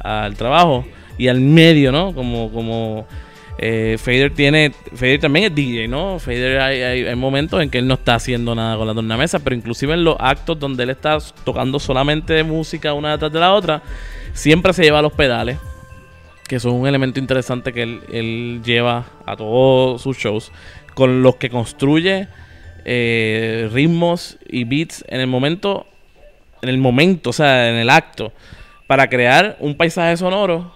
al 0.00 0.36
trabajo 0.36 0.84
y 1.18 1.28
al 1.28 1.40
medio, 1.40 1.92
¿no? 1.92 2.14
Como, 2.14 2.50
como 2.52 3.06
eh, 3.56 3.96
Fader 3.98 4.34
tiene, 4.34 4.72
Fader 4.94 5.20
también 5.20 5.46
es 5.46 5.54
DJ, 5.54 5.86
¿no? 5.86 6.18
Fader 6.18 6.60
hay, 6.60 7.14
momentos 7.14 7.62
en 7.62 7.70
que 7.70 7.78
él 7.78 7.86
no 7.86 7.94
está 7.94 8.16
haciendo 8.16 8.54
nada 8.54 8.76
con 8.76 8.86
la 8.86 8.94
tornamesa, 8.94 9.38
pero 9.38 9.54
inclusive 9.54 9.94
en 9.94 10.02
los 10.02 10.16
actos 10.18 10.58
donde 10.58 10.82
él 10.82 10.90
está 10.90 11.18
tocando 11.44 11.78
solamente 11.78 12.42
música 12.42 12.92
una 12.94 13.12
detrás 13.12 13.32
de 13.32 13.40
la 13.40 13.54
otra, 13.54 13.82
siempre 14.32 14.72
se 14.72 14.82
lleva 14.82 15.02
los 15.02 15.12
pedales, 15.12 15.58
que 16.48 16.58
son 16.58 16.72
un 16.72 16.86
elemento 16.88 17.20
interesante 17.20 17.72
que 17.72 17.82
él, 17.82 18.60
lleva 18.64 19.06
a 19.24 19.36
todos 19.36 20.02
sus 20.02 20.16
shows. 20.16 20.50
con 20.94 21.22
los 21.22 21.36
que 21.36 21.50
construye 21.50 22.28
eh, 22.84 23.68
ritmos 23.72 24.38
y 24.48 24.64
beats 24.64 25.04
en 25.08 25.20
el 25.20 25.26
momento, 25.26 25.86
en 26.60 26.68
el 26.68 26.78
momento, 26.78 27.30
o 27.30 27.32
sea, 27.32 27.70
en 27.70 27.76
el 27.76 27.90
acto, 27.90 28.32
para 28.86 29.08
crear 29.08 29.56
un 29.60 29.76
paisaje 29.76 30.16
sonoro 30.16 30.72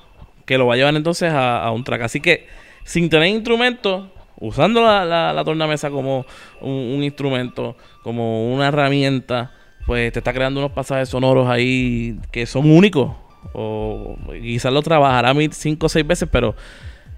que 0.47 0.59
lo 0.59 0.67
va 0.67 0.75
a 0.75 0.77
llevar 0.77 0.95
entonces 0.95 1.33
a 1.33 1.71
un 1.73 1.85
track. 1.85 2.03
Así 2.03 2.21
que 2.21 2.47
sin 2.89 3.11
tener 3.11 3.29
instrumentos, 3.29 4.07
usando 4.41 4.83
la, 4.83 5.05
la, 5.05 5.35
la 5.35 5.45
tornamesa 5.45 5.91
como 5.91 6.25
un, 6.63 7.05
instrumento, 7.05 7.77
como 8.03 8.51
una 8.51 8.69
herramienta, 8.69 9.53
pues 9.85 10.11
te 10.11 10.21
está 10.21 10.33
creando 10.33 10.61
unos 10.61 10.73
pasajes 10.73 11.11
sonoros 11.11 11.51
ahí 11.51 12.19
que 12.33 12.47
son 12.47 12.71
únicos. 12.71 13.13
O 13.53 14.17
quizás 14.41 14.73
lo 14.73 14.81
trabajará 14.81 15.35
cinco 15.51 15.85
o 15.85 15.89
seis 15.91 16.07
veces, 16.07 16.31
pero 16.33 16.55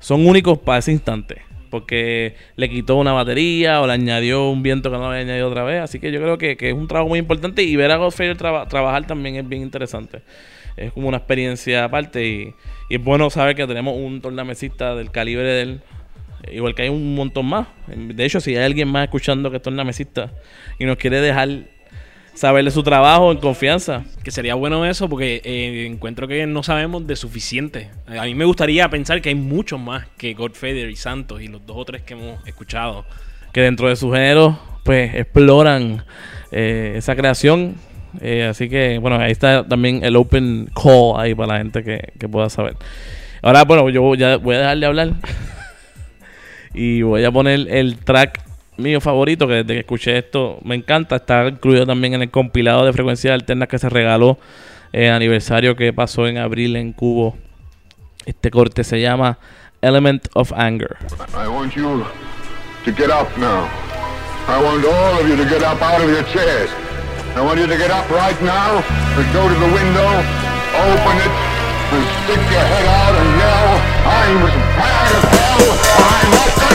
son 0.00 0.27
únicos 0.27 0.59
para 0.59 0.79
ese 0.79 0.91
instante. 0.91 1.43
Porque 1.71 2.35
le 2.57 2.69
quitó 2.69 2.97
una 2.97 3.12
batería 3.12 3.81
o 3.81 3.87
le 3.87 3.93
añadió 3.93 4.50
un 4.50 4.65
viento 4.65 4.91
que 4.91 4.99
no 4.99 5.07
había 5.07 5.21
añadido 5.21 5.49
otra 5.49 5.62
vez. 5.62 5.83
Así 5.83 6.00
que 6.00 6.11
yo 6.11 6.21
creo 6.21 6.37
que, 6.37 6.57
que 6.57 6.71
es 6.71 6.75
un 6.75 6.89
trabajo 6.89 7.09
muy 7.09 7.21
importante. 7.21 7.62
Y 7.62 7.77
ver 7.77 7.93
a 7.93 7.99
traba- 8.37 8.67
trabajar 8.67 9.07
también 9.07 9.37
es 9.37 9.49
bien 9.49 9.62
interesante. 9.62 10.23
Es 10.77 10.93
como 10.93 11.09
una 11.09 11.19
experiencia 11.19 11.85
aparte. 11.85 12.27
Y, 12.27 12.55
y 12.89 12.97
es 12.97 13.05
bueno 13.05 13.31
saber 13.31 13.57
que 13.57 13.67
tenemos 13.67 13.95
un 13.97 14.21
tornamesista 14.21 14.95
del 14.95 15.11
calibre 15.11 15.45
de 15.45 15.62
él. 15.62 15.81
Igual 16.50 16.75
que 16.75 16.83
hay 16.83 16.89
un 16.89 17.15
montón 17.15 17.47
más. 17.47 17.69
De 17.87 18.25
hecho, 18.25 18.41
si 18.41 18.57
hay 18.57 18.65
alguien 18.65 18.89
más 18.89 19.05
escuchando 19.05 19.50
que 19.50 19.59
es 19.59 19.62
tornamesista 19.62 20.33
y 20.79 20.85
nos 20.85 20.97
quiere 20.97 21.21
dejar 21.21 21.65
saber 22.35 22.65
de 22.65 22.71
su 22.71 22.83
trabajo 22.83 23.33
en 23.33 23.39
confianza, 23.39 24.05
Que 24.25 24.31
sería 24.31 24.55
bueno 24.55 24.87
eso 24.87 25.09
porque 25.09 25.43
eh, 25.45 25.87
encuentro 25.87 26.27
que 26.27 26.47
no 26.47 26.62
sabemos 26.62 27.07
de 27.07 27.17
suficiente. 27.17 27.91
A 28.07 28.25
mí 28.25 28.35
me 28.35 28.45
gustaría 28.45 28.89
pensar 28.89 29.21
que 29.21 29.29
hay 29.29 29.35
muchos 29.35 29.79
más 29.79 30.07
que 30.17 30.33
Godfather 30.35 30.89
y 30.89 30.97
Santos 30.97 31.43
y 31.43 31.49
los 31.49 31.65
dos 31.67 31.77
o 31.77 31.85
tres 31.85 32.03
que 32.03 32.15
hemos 32.15 32.47
escuchado. 32.47 33.05
que 33.53 33.61
dentro 33.62 33.89
de 33.89 33.97
su 33.97 34.11
género, 34.11 34.59
pues 34.85 35.15
exploran 35.15 36.05
eh, 36.53 36.95
esa 36.97 37.15
creación. 37.17 37.75
Eh, 38.21 38.45
así 38.50 38.69
que, 38.69 38.99
bueno, 38.99 39.19
ahí 39.19 39.33
está 39.33 39.67
también 39.67 40.05
el 40.05 40.17
open 40.17 40.69
call 40.75 41.19
ahí 41.19 41.35
para 41.35 41.55
la 41.55 41.59
gente 41.59 41.85
que, 41.85 42.12
que 42.19 42.29
pueda 42.29 42.50
saber. 42.50 42.76
Ahora, 43.43 43.64
bueno, 43.64 43.88
yo 43.88 44.14
ya 44.14 44.37
voy 44.37 44.57
a 44.57 44.59
dejar 44.59 44.79
de 44.79 44.87
hablar 44.87 45.12
y 46.75 47.02
voy 47.02 47.25
a 47.25 47.31
poner 47.31 47.67
el 47.71 47.99
track 47.99 48.40
mío 48.76 49.00
favorito, 49.00 49.47
que 49.47 49.55
desde 49.55 49.75
que 49.75 49.81
escuché 49.81 50.19
esto 50.19 50.59
me 50.64 50.75
encanta. 50.75 51.17
Está 51.17 51.47
incluido 51.49 51.87
también 51.87 52.14
en 52.14 52.23
el 52.23 52.31
compilado 52.31 52.85
de 52.85 52.93
frecuencias 52.93 53.35
alternas 53.35 53.69
que 53.69 53.78
se 53.78 53.89
regaló 53.89 54.39
el 54.93 55.11
aniversario 55.11 55.76
que 55.76 55.93
pasó 55.93 56.26
en 56.26 56.39
abril 56.39 56.76
en 56.76 56.93
Cubo. 56.93 57.37
Este 58.26 58.50
corte 58.50 58.85
se 58.85 59.00
llama 59.00 59.39
Element 59.80 60.28
of 60.35 60.52
Anger. 60.52 60.97
I 61.35 61.49
want 61.49 61.75
you 61.75 62.04
to 62.85 62.93
get 62.93 63.11
up 63.11 63.28
now. 63.39 63.69
I 64.49 64.63
want 64.63 64.85
all 64.85 65.21
of 65.21 65.28
you 65.28 65.37
to 65.37 65.45
get 65.45 65.63
up 65.63 65.80
out 65.80 66.02
of 66.02 66.11
your 66.11 66.25
chairs. 66.25 66.71
I 67.36 67.43
want 67.43 67.60
you 67.60 67.66
to 67.66 67.78
get 67.78 67.90
up 67.90 68.10
right 68.10 68.34
now 68.43 68.82
and 68.82 69.26
go 69.32 69.47
to 69.47 69.54
the 69.54 69.71
window, 69.71 70.10
open 70.75 71.16
it, 71.23 71.32
and 71.95 72.02
stick 72.26 72.43
your 72.50 72.66
head 72.66 72.86
out. 72.86 73.14
And 73.14 73.30
yell, 73.38 73.71
I'm 74.02 74.38
as 74.50 74.56
mad 74.75 75.10
as 75.14 75.25
hell, 75.30 75.66
I'm 75.95 76.30
not 76.34 76.70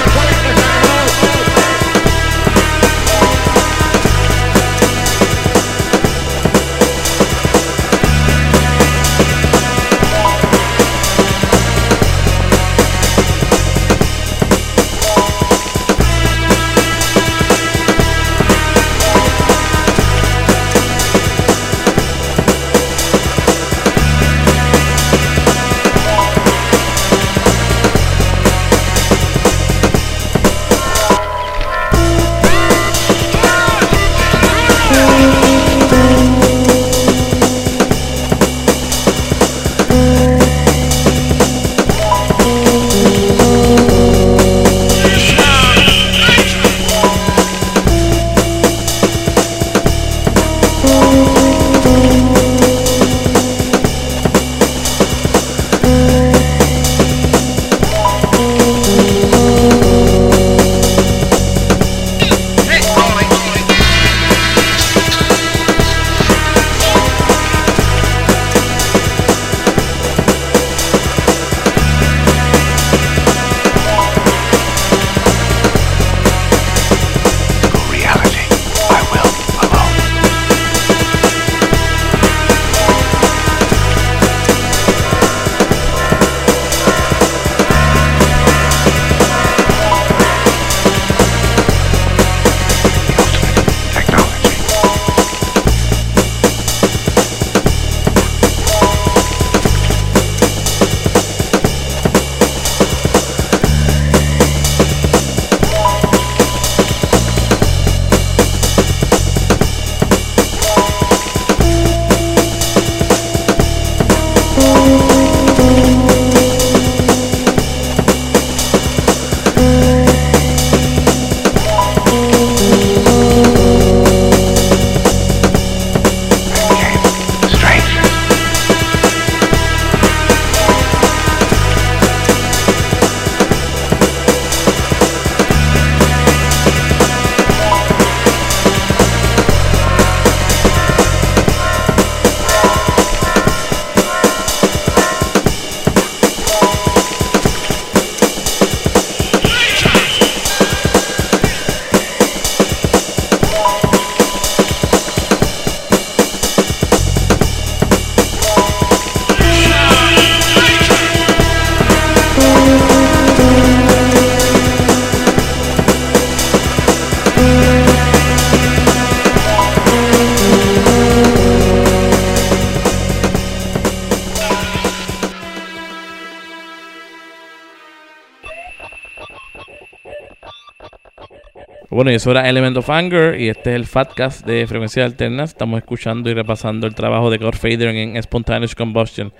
Bueno, 181.95 182.11
y 182.11 182.15
eso 182.15 182.29
era 182.31 182.49
Element 182.49 182.75
of 182.75 182.89
Anger 182.89 183.39
y 183.39 183.47
este 183.47 183.69
es 183.69 183.77
el 183.77 183.85
Fatcast 183.85 184.45
de 184.45 184.67
Frecuencias 184.67 185.05
Alternas. 185.05 185.51
Estamos 185.51 185.77
escuchando 185.77 186.29
y 186.29 186.33
repasando 186.33 186.87
el 186.87 186.93
trabajo 186.93 187.29
de 187.29 187.39
Cord 187.39 187.55
Fader 187.55 187.87
en 187.87 188.21
Spontaneous 188.21 188.75
Combustion. 188.75 189.31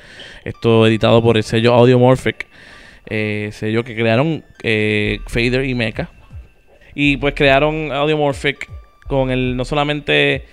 Esto 0.46 0.88
editado 0.88 1.22
por 1.22 1.36
el 1.36 1.44
sello 1.44 1.74
Audiomorphic, 1.74 2.48
eh, 3.10 3.50
sello 3.52 3.84
que 3.84 3.94
crearon 3.94 4.46
eh, 4.64 5.20
Fader 5.28 5.66
y 5.66 5.76
Mecha. 5.76 6.10
Y 6.94 7.18
pues 7.18 7.34
crearon 7.34 7.92
Audiomorphic 7.92 8.70
con 9.06 9.32
el 9.32 9.58
no 9.58 9.66
solamente 9.66 10.46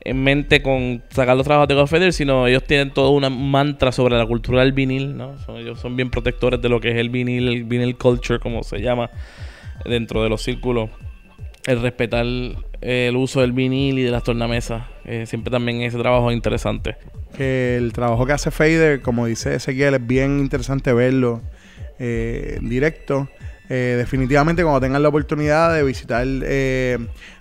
en 0.00 0.24
mente 0.24 0.62
con 0.62 1.02
sacar 1.10 1.36
los 1.36 1.44
trabajos 1.44 1.68
de 1.68 1.74
Godfather, 1.74 2.14
sino 2.14 2.46
ellos 2.46 2.64
tienen 2.64 2.90
todo 2.90 3.10
una 3.10 3.28
mantra 3.28 3.92
sobre 3.92 4.16
la 4.16 4.24
cultura 4.24 4.62
del 4.62 4.72
vinil, 4.72 5.14
¿no? 5.14 5.36
Ellos 5.58 5.78
son 5.78 5.94
bien 5.94 6.08
protectores 6.08 6.62
de 6.62 6.70
lo 6.70 6.80
que 6.80 6.92
es 6.92 6.96
el 6.96 7.10
vinil, 7.10 7.48
el 7.48 7.64
vinil 7.64 7.98
culture, 7.98 8.38
como 8.38 8.62
se 8.62 8.78
llama 8.80 9.10
dentro 9.84 10.22
de 10.22 10.30
los 10.30 10.40
círculos. 10.40 10.88
El 11.66 11.82
respetar 11.82 12.24
el 12.80 13.16
uso 13.16 13.40
del 13.40 13.52
vinil 13.52 13.98
y 13.98 14.02
de 14.02 14.10
las 14.10 14.22
tornamesas. 14.22 14.84
Eh, 15.04 15.26
siempre 15.26 15.50
también 15.50 15.82
ese 15.82 15.98
trabajo 15.98 16.30
es 16.30 16.36
interesante. 16.36 16.96
el 17.38 17.92
trabajo 17.92 18.26
que 18.26 18.32
hace 18.32 18.50
Fader, 18.50 19.02
como 19.02 19.26
dice 19.26 19.54
Ezequiel, 19.54 19.94
es 19.94 20.06
bien 20.06 20.40
interesante 20.40 20.92
verlo 20.92 21.42
eh, 21.98 22.56
en 22.58 22.68
directo. 22.68 23.28
Eh, 23.68 23.94
definitivamente 23.96 24.62
cuando 24.62 24.80
tengan 24.80 25.02
la 25.02 25.08
oportunidad 25.08 25.72
de 25.74 25.84
visitar 25.84 26.26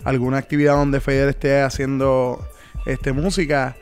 alguna 0.03 0.37
actividad 0.37 0.73
donde 0.73 0.99
Fader 0.99 1.29
esté 1.29 1.61
haciendo 1.61 2.47
este 2.85 3.13
música, 3.13 3.77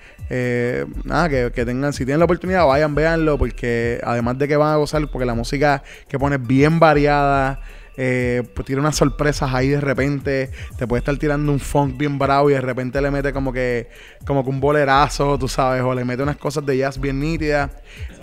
nada, 1.04 1.28
que, 1.28 1.52
que 1.54 1.66
tengan, 1.66 1.92
si 1.92 2.06
tienen 2.06 2.20
la 2.20 2.26
oportunidad, 2.26 2.66
vayan, 2.66 2.96
véanlo, 2.96 3.38
porque 3.38 4.00
además 4.04 4.38
de 4.38 4.48
que 4.48 4.56
van 4.56 4.74
a 4.74 4.78
gozar, 4.78 5.08
porque 5.10 5.26
la 5.26 5.34
música 5.34 5.84
que 6.08 6.18
pone 6.18 6.38
es 6.38 6.48
bien 6.48 6.80
variada, 6.80 7.60
eh, 7.98 8.44
pues 8.54 8.66
tiene 8.66 8.80
unas 8.80 8.96
sorpresas 8.96 9.54
ahí 9.54 9.70
de 9.70 9.82
repente. 9.82 10.52
Te 10.78 10.88
puede 10.88 11.00
estar 11.00 11.18
tirando 11.18 11.52
un 11.52 11.60
funk 11.60 11.98
bien 11.98 12.20
bravo 12.20 12.50
y 12.50 12.54
de 12.54 12.62
repente 12.62 13.02
le 13.02 13.10
mete 13.10 13.34
como 13.34 13.52
que, 13.52 13.90
como 14.26 14.44
que 14.44 14.50
un 14.52 14.60
bolerazo, 14.60 15.38
tú 15.40 15.48
sabes, 15.48 15.82
o 15.82 15.94
le 15.96 16.06
mete 16.06 16.22
unas 16.24 16.38
cosas 16.38 16.66
de 16.66 16.78
jazz 16.78 17.00
bien 17.00 17.20
nítidas. 17.20 17.72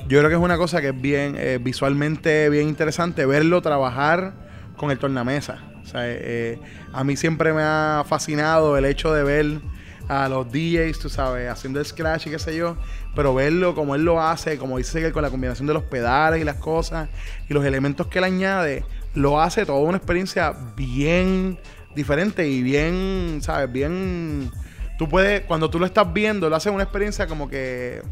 Yo 0.06 0.20
creo 0.20 0.28
que 0.28 0.37
es 0.37 0.42
una 0.42 0.56
cosa 0.56 0.80
que 0.80 0.90
es 0.90 1.00
bien, 1.00 1.34
eh, 1.37 1.58
visualmente 1.60 2.48
bien 2.50 2.68
interesante 2.68 3.26
verlo 3.26 3.60
trabajar 3.62 4.34
con 4.76 4.90
el 4.90 4.98
tornamesa. 4.98 5.58
Eh, 5.96 6.58
a 6.92 7.04
mí 7.04 7.16
siempre 7.16 7.52
me 7.52 7.62
ha 7.62 8.04
fascinado 8.06 8.78
el 8.78 8.84
hecho 8.84 9.12
de 9.12 9.22
ver 9.22 9.60
a 10.08 10.28
los 10.28 10.50
DJs, 10.50 10.98
tú 10.98 11.08
sabes, 11.08 11.48
haciendo 11.48 11.80
el 11.80 11.87
scratch 11.87 12.26
y 12.26 12.30
qué 12.30 12.38
sé 12.38 12.56
yo, 12.56 12.76
pero 13.14 13.34
verlo 13.34 13.74
como 13.74 13.94
él 13.94 14.04
lo 14.04 14.20
hace, 14.20 14.58
como 14.58 14.78
dice 14.78 15.00
que 15.00 15.12
con 15.12 15.22
la 15.22 15.30
combinación 15.30 15.66
de 15.66 15.74
los 15.74 15.84
pedales 15.84 16.40
y 16.40 16.44
las 16.44 16.56
cosas 16.56 17.08
y 17.48 17.54
los 17.54 17.64
elementos 17.64 18.06
que 18.08 18.18
él 18.18 18.24
añade, 18.24 18.84
lo 19.14 19.40
hace 19.40 19.64
toda 19.64 19.79
una 19.81 19.96
experiencia 19.96 20.55
bien 20.77 21.59
diferente 21.94 22.46
y 22.48 22.62
bien, 22.62 23.38
¿sabes? 23.40 23.70
Bien. 23.70 24.50
Tú 24.98 25.09
puedes, 25.09 25.42
cuando 25.42 25.70
tú 25.70 25.79
lo 25.79 25.87
estás 25.87 26.12
viendo, 26.12 26.48
lo 26.48 26.57
hace 26.57 26.70
una 26.70 26.83
experiencia 26.83 27.27
como 27.27 27.48
que. 27.48 28.03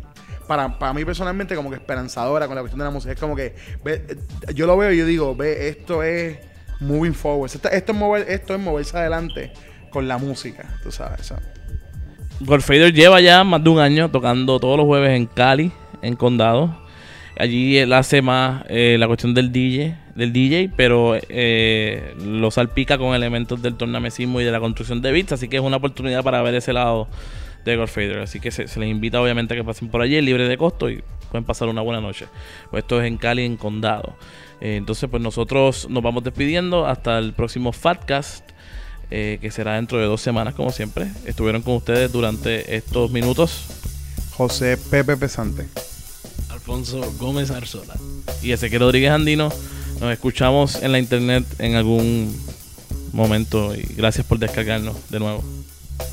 Para, 0.46 0.78
para 0.78 0.92
mí 0.92 1.04
personalmente, 1.04 1.54
como 1.54 1.70
que 1.70 1.76
esperanzadora 1.76 2.46
con 2.46 2.56
la 2.56 2.62
cuestión 2.62 2.78
de 2.80 2.84
la 2.84 2.90
música. 2.90 3.12
Es 3.12 3.20
como 3.20 3.36
que. 3.36 3.54
ve, 3.84 4.04
eh, 4.08 4.54
yo 4.54 4.66
lo 4.66 4.76
veo 4.76 4.92
y 4.92 4.98
yo 4.98 5.06
digo, 5.06 5.36
ve, 5.36 5.68
esto 5.68 6.02
es 6.02 6.38
moving 6.80 7.14
forward. 7.14 7.50
Esto, 7.54 7.68
es, 7.68 7.94
mover, 7.94 8.28
esto 8.28 8.54
es 8.54 8.60
moverse 8.60 8.96
adelante 8.96 9.52
con 9.90 10.08
la 10.08 10.18
música, 10.18 10.68
tú 10.82 10.90
sabes. 10.90 11.32
Godfader 12.40 12.92
lleva 12.92 13.20
ya 13.20 13.44
más 13.44 13.62
de 13.62 13.70
un 13.70 13.78
año 13.78 14.10
tocando 14.10 14.58
todos 14.58 14.76
los 14.76 14.86
jueves 14.86 15.10
en 15.10 15.26
Cali, 15.26 15.72
en 16.02 16.16
Condado. 16.16 16.81
Allí 17.38 17.78
él 17.78 17.92
hace 17.92 18.20
más 18.20 18.64
eh, 18.68 18.96
la 18.98 19.06
cuestión 19.06 19.32
del 19.34 19.52
DJ, 19.52 19.96
del 20.14 20.32
DJ, 20.32 20.70
pero 20.76 21.16
eh, 21.28 22.14
lo 22.22 22.50
salpica 22.50 22.98
con 22.98 23.14
elementos 23.14 23.62
del 23.62 23.74
tornamesismo 23.74 24.40
y 24.40 24.44
de 24.44 24.52
la 24.52 24.60
construcción 24.60 25.00
de 25.00 25.12
beats, 25.12 25.32
así 25.32 25.48
que 25.48 25.56
es 25.56 25.62
una 25.62 25.78
oportunidad 25.78 26.22
para 26.22 26.42
ver 26.42 26.54
ese 26.54 26.72
lado 26.72 27.08
de 27.64 27.76
Godfader. 27.76 28.18
Así 28.18 28.38
que 28.38 28.50
se, 28.50 28.64
les 28.64 28.88
invita 28.88 29.20
obviamente 29.20 29.54
a 29.54 29.56
que 29.56 29.64
pasen 29.64 29.88
por 29.88 30.02
allí, 30.02 30.20
libre 30.20 30.46
de 30.46 30.58
costo 30.58 30.90
y 30.90 31.02
pueden 31.30 31.44
pasar 31.44 31.68
una 31.68 31.80
buena 31.80 32.00
noche. 32.00 32.26
Pues 32.70 32.82
esto 32.84 33.00
es 33.00 33.08
en 33.08 33.16
Cali, 33.16 33.44
en 33.44 33.56
Condado. 33.56 34.14
Eh, 34.60 34.76
entonces, 34.76 35.08
pues 35.10 35.22
nosotros 35.22 35.88
nos 35.88 36.02
vamos 36.02 36.24
despidiendo 36.24 36.86
hasta 36.86 37.18
el 37.18 37.32
próximo 37.32 37.72
Fatcast 37.72 38.50
que 39.10 39.50
será 39.50 39.74
dentro 39.74 39.98
de 39.98 40.06
dos 40.06 40.22
semanas, 40.22 40.54
como 40.54 40.70
siempre. 40.70 41.06
Estuvieron 41.26 41.60
con 41.60 41.74
ustedes 41.74 42.10
durante 42.10 42.74
estos 42.74 43.10
minutos. 43.10 43.66
José 44.30 44.78
Pepe 44.78 45.18
Pesante. 45.18 45.91
Alfonso 46.66 47.12
Gómez 47.18 47.50
Arzola. 47.50 47.94
Y 48.40 48.52
Ezequiel 48.52 48.82
Rodríguez 48.82 49.10
Andino. 49.10 49.52
Nos 50.00 50.12
escuchamos 50.12 50.76
en 50.76 50.92
la 50.92 51.00
internet 51.00 51.44
en 51.58 51.74
algún 51.74 52.36
momento. 53.12 53.74
Y 53.74 53.82
gracias 53.96 54.24
por 54.24 54.38
descargarnos 54.38 54.94
de 55.10 55.18
nuevo. 55.18 55.42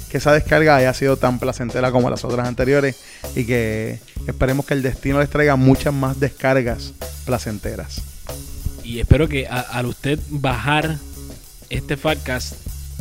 Que 0.09 0.17
esa 0.17 0.33
descarga 0.33 0.75
haya 0.75 0.91
sido 0.95 1.17
tan 1.17 1.37
placentera 1.37 1.91
como 1.91 2.09
las 2.09 2.23
otras 2.25 2.47
anteriores 2.47 2.95
y 3.35 3.45
que 3.45 3.99
esperemos 4.25 4.65
que 4.65 4.73
el 4.73 4.81
destino 4.81 5.19
les 5.19 5.29
traiga 5.29 5.55
muchas 5.55 5.93
más 5.93 6.19
descargas 6.19 6.93
placenteras. 7.25 8.01
Y 8.83 8.99
espero 8.99 9.29
que 9.29 9.45
a- 9.47 9.59
al 9.59 9.85
usted 9.85 10.17
bajar 10.29 10.97
este 11.69 11.95
podcast, 11.95 12.53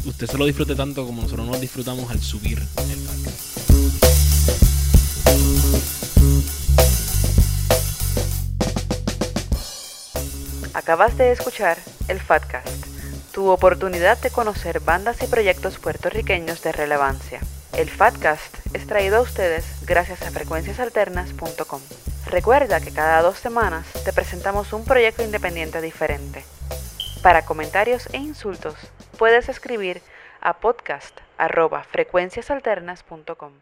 usted 0.05 0.27
se 0.27 0.37
lo 0.37 0.45
disfrute 0.45 0.75
tanto 0.75 1.07
como 1.07 1.23
nosotros 1.23 1.47
nos 1.47 1.61
disfrutamos 1.63 2.11
al 2.11 2.21
subir 2.21 2.59
el 2.59 2.99
podcast. 2.99 3.58
Acabas 10.89 11.19
de 11.19 11.33
escuchar 11.33 11.77
el 12.09 12.19
Fatcast, 12.19 12.87
tu 13.35 13.51
oportunidad 13.51 14.17
de 14.23 14.31
conocer 14.31 14.81
bandas 14.81 15.23
y 15.23 15.27
proyectos 15.27 15.79
puertorriqueños 15.79 16.63
de 16.63 16.73
relevancia. 16.73 17.41
El 17.75 17.91
Fatcast 17.91 18.57
es 18.73 18.87
traído 18.87 19.19
a 19.19 19.21
ustedes 19.21 19.85
gracias 19.85 20.23
a 20.23 20.31
frecuenciasalternas.com. 20.31 21.83
Recuerda 22.25 22.81
que 22.81 22.91
cada 22.91 23.21
dos 23.21 23.37
semanas 23.37 23.87
te 24.03 24.15
presentamos 24.15 24.73
un 24.73 24.87
proyecto 24.87 25.23
independiente 25.23 25.83
diferente. 25.83 26.43
Para 27.23 27.45
comentarios 27.45 28.09
e 28.15 28.17
insultos, 28.17 28.77
puedes 29.19 29.51
escribir 29.51 30.01
a 30.41 30.55
podcast.frecuenciasalternas.com. 30.55 33.53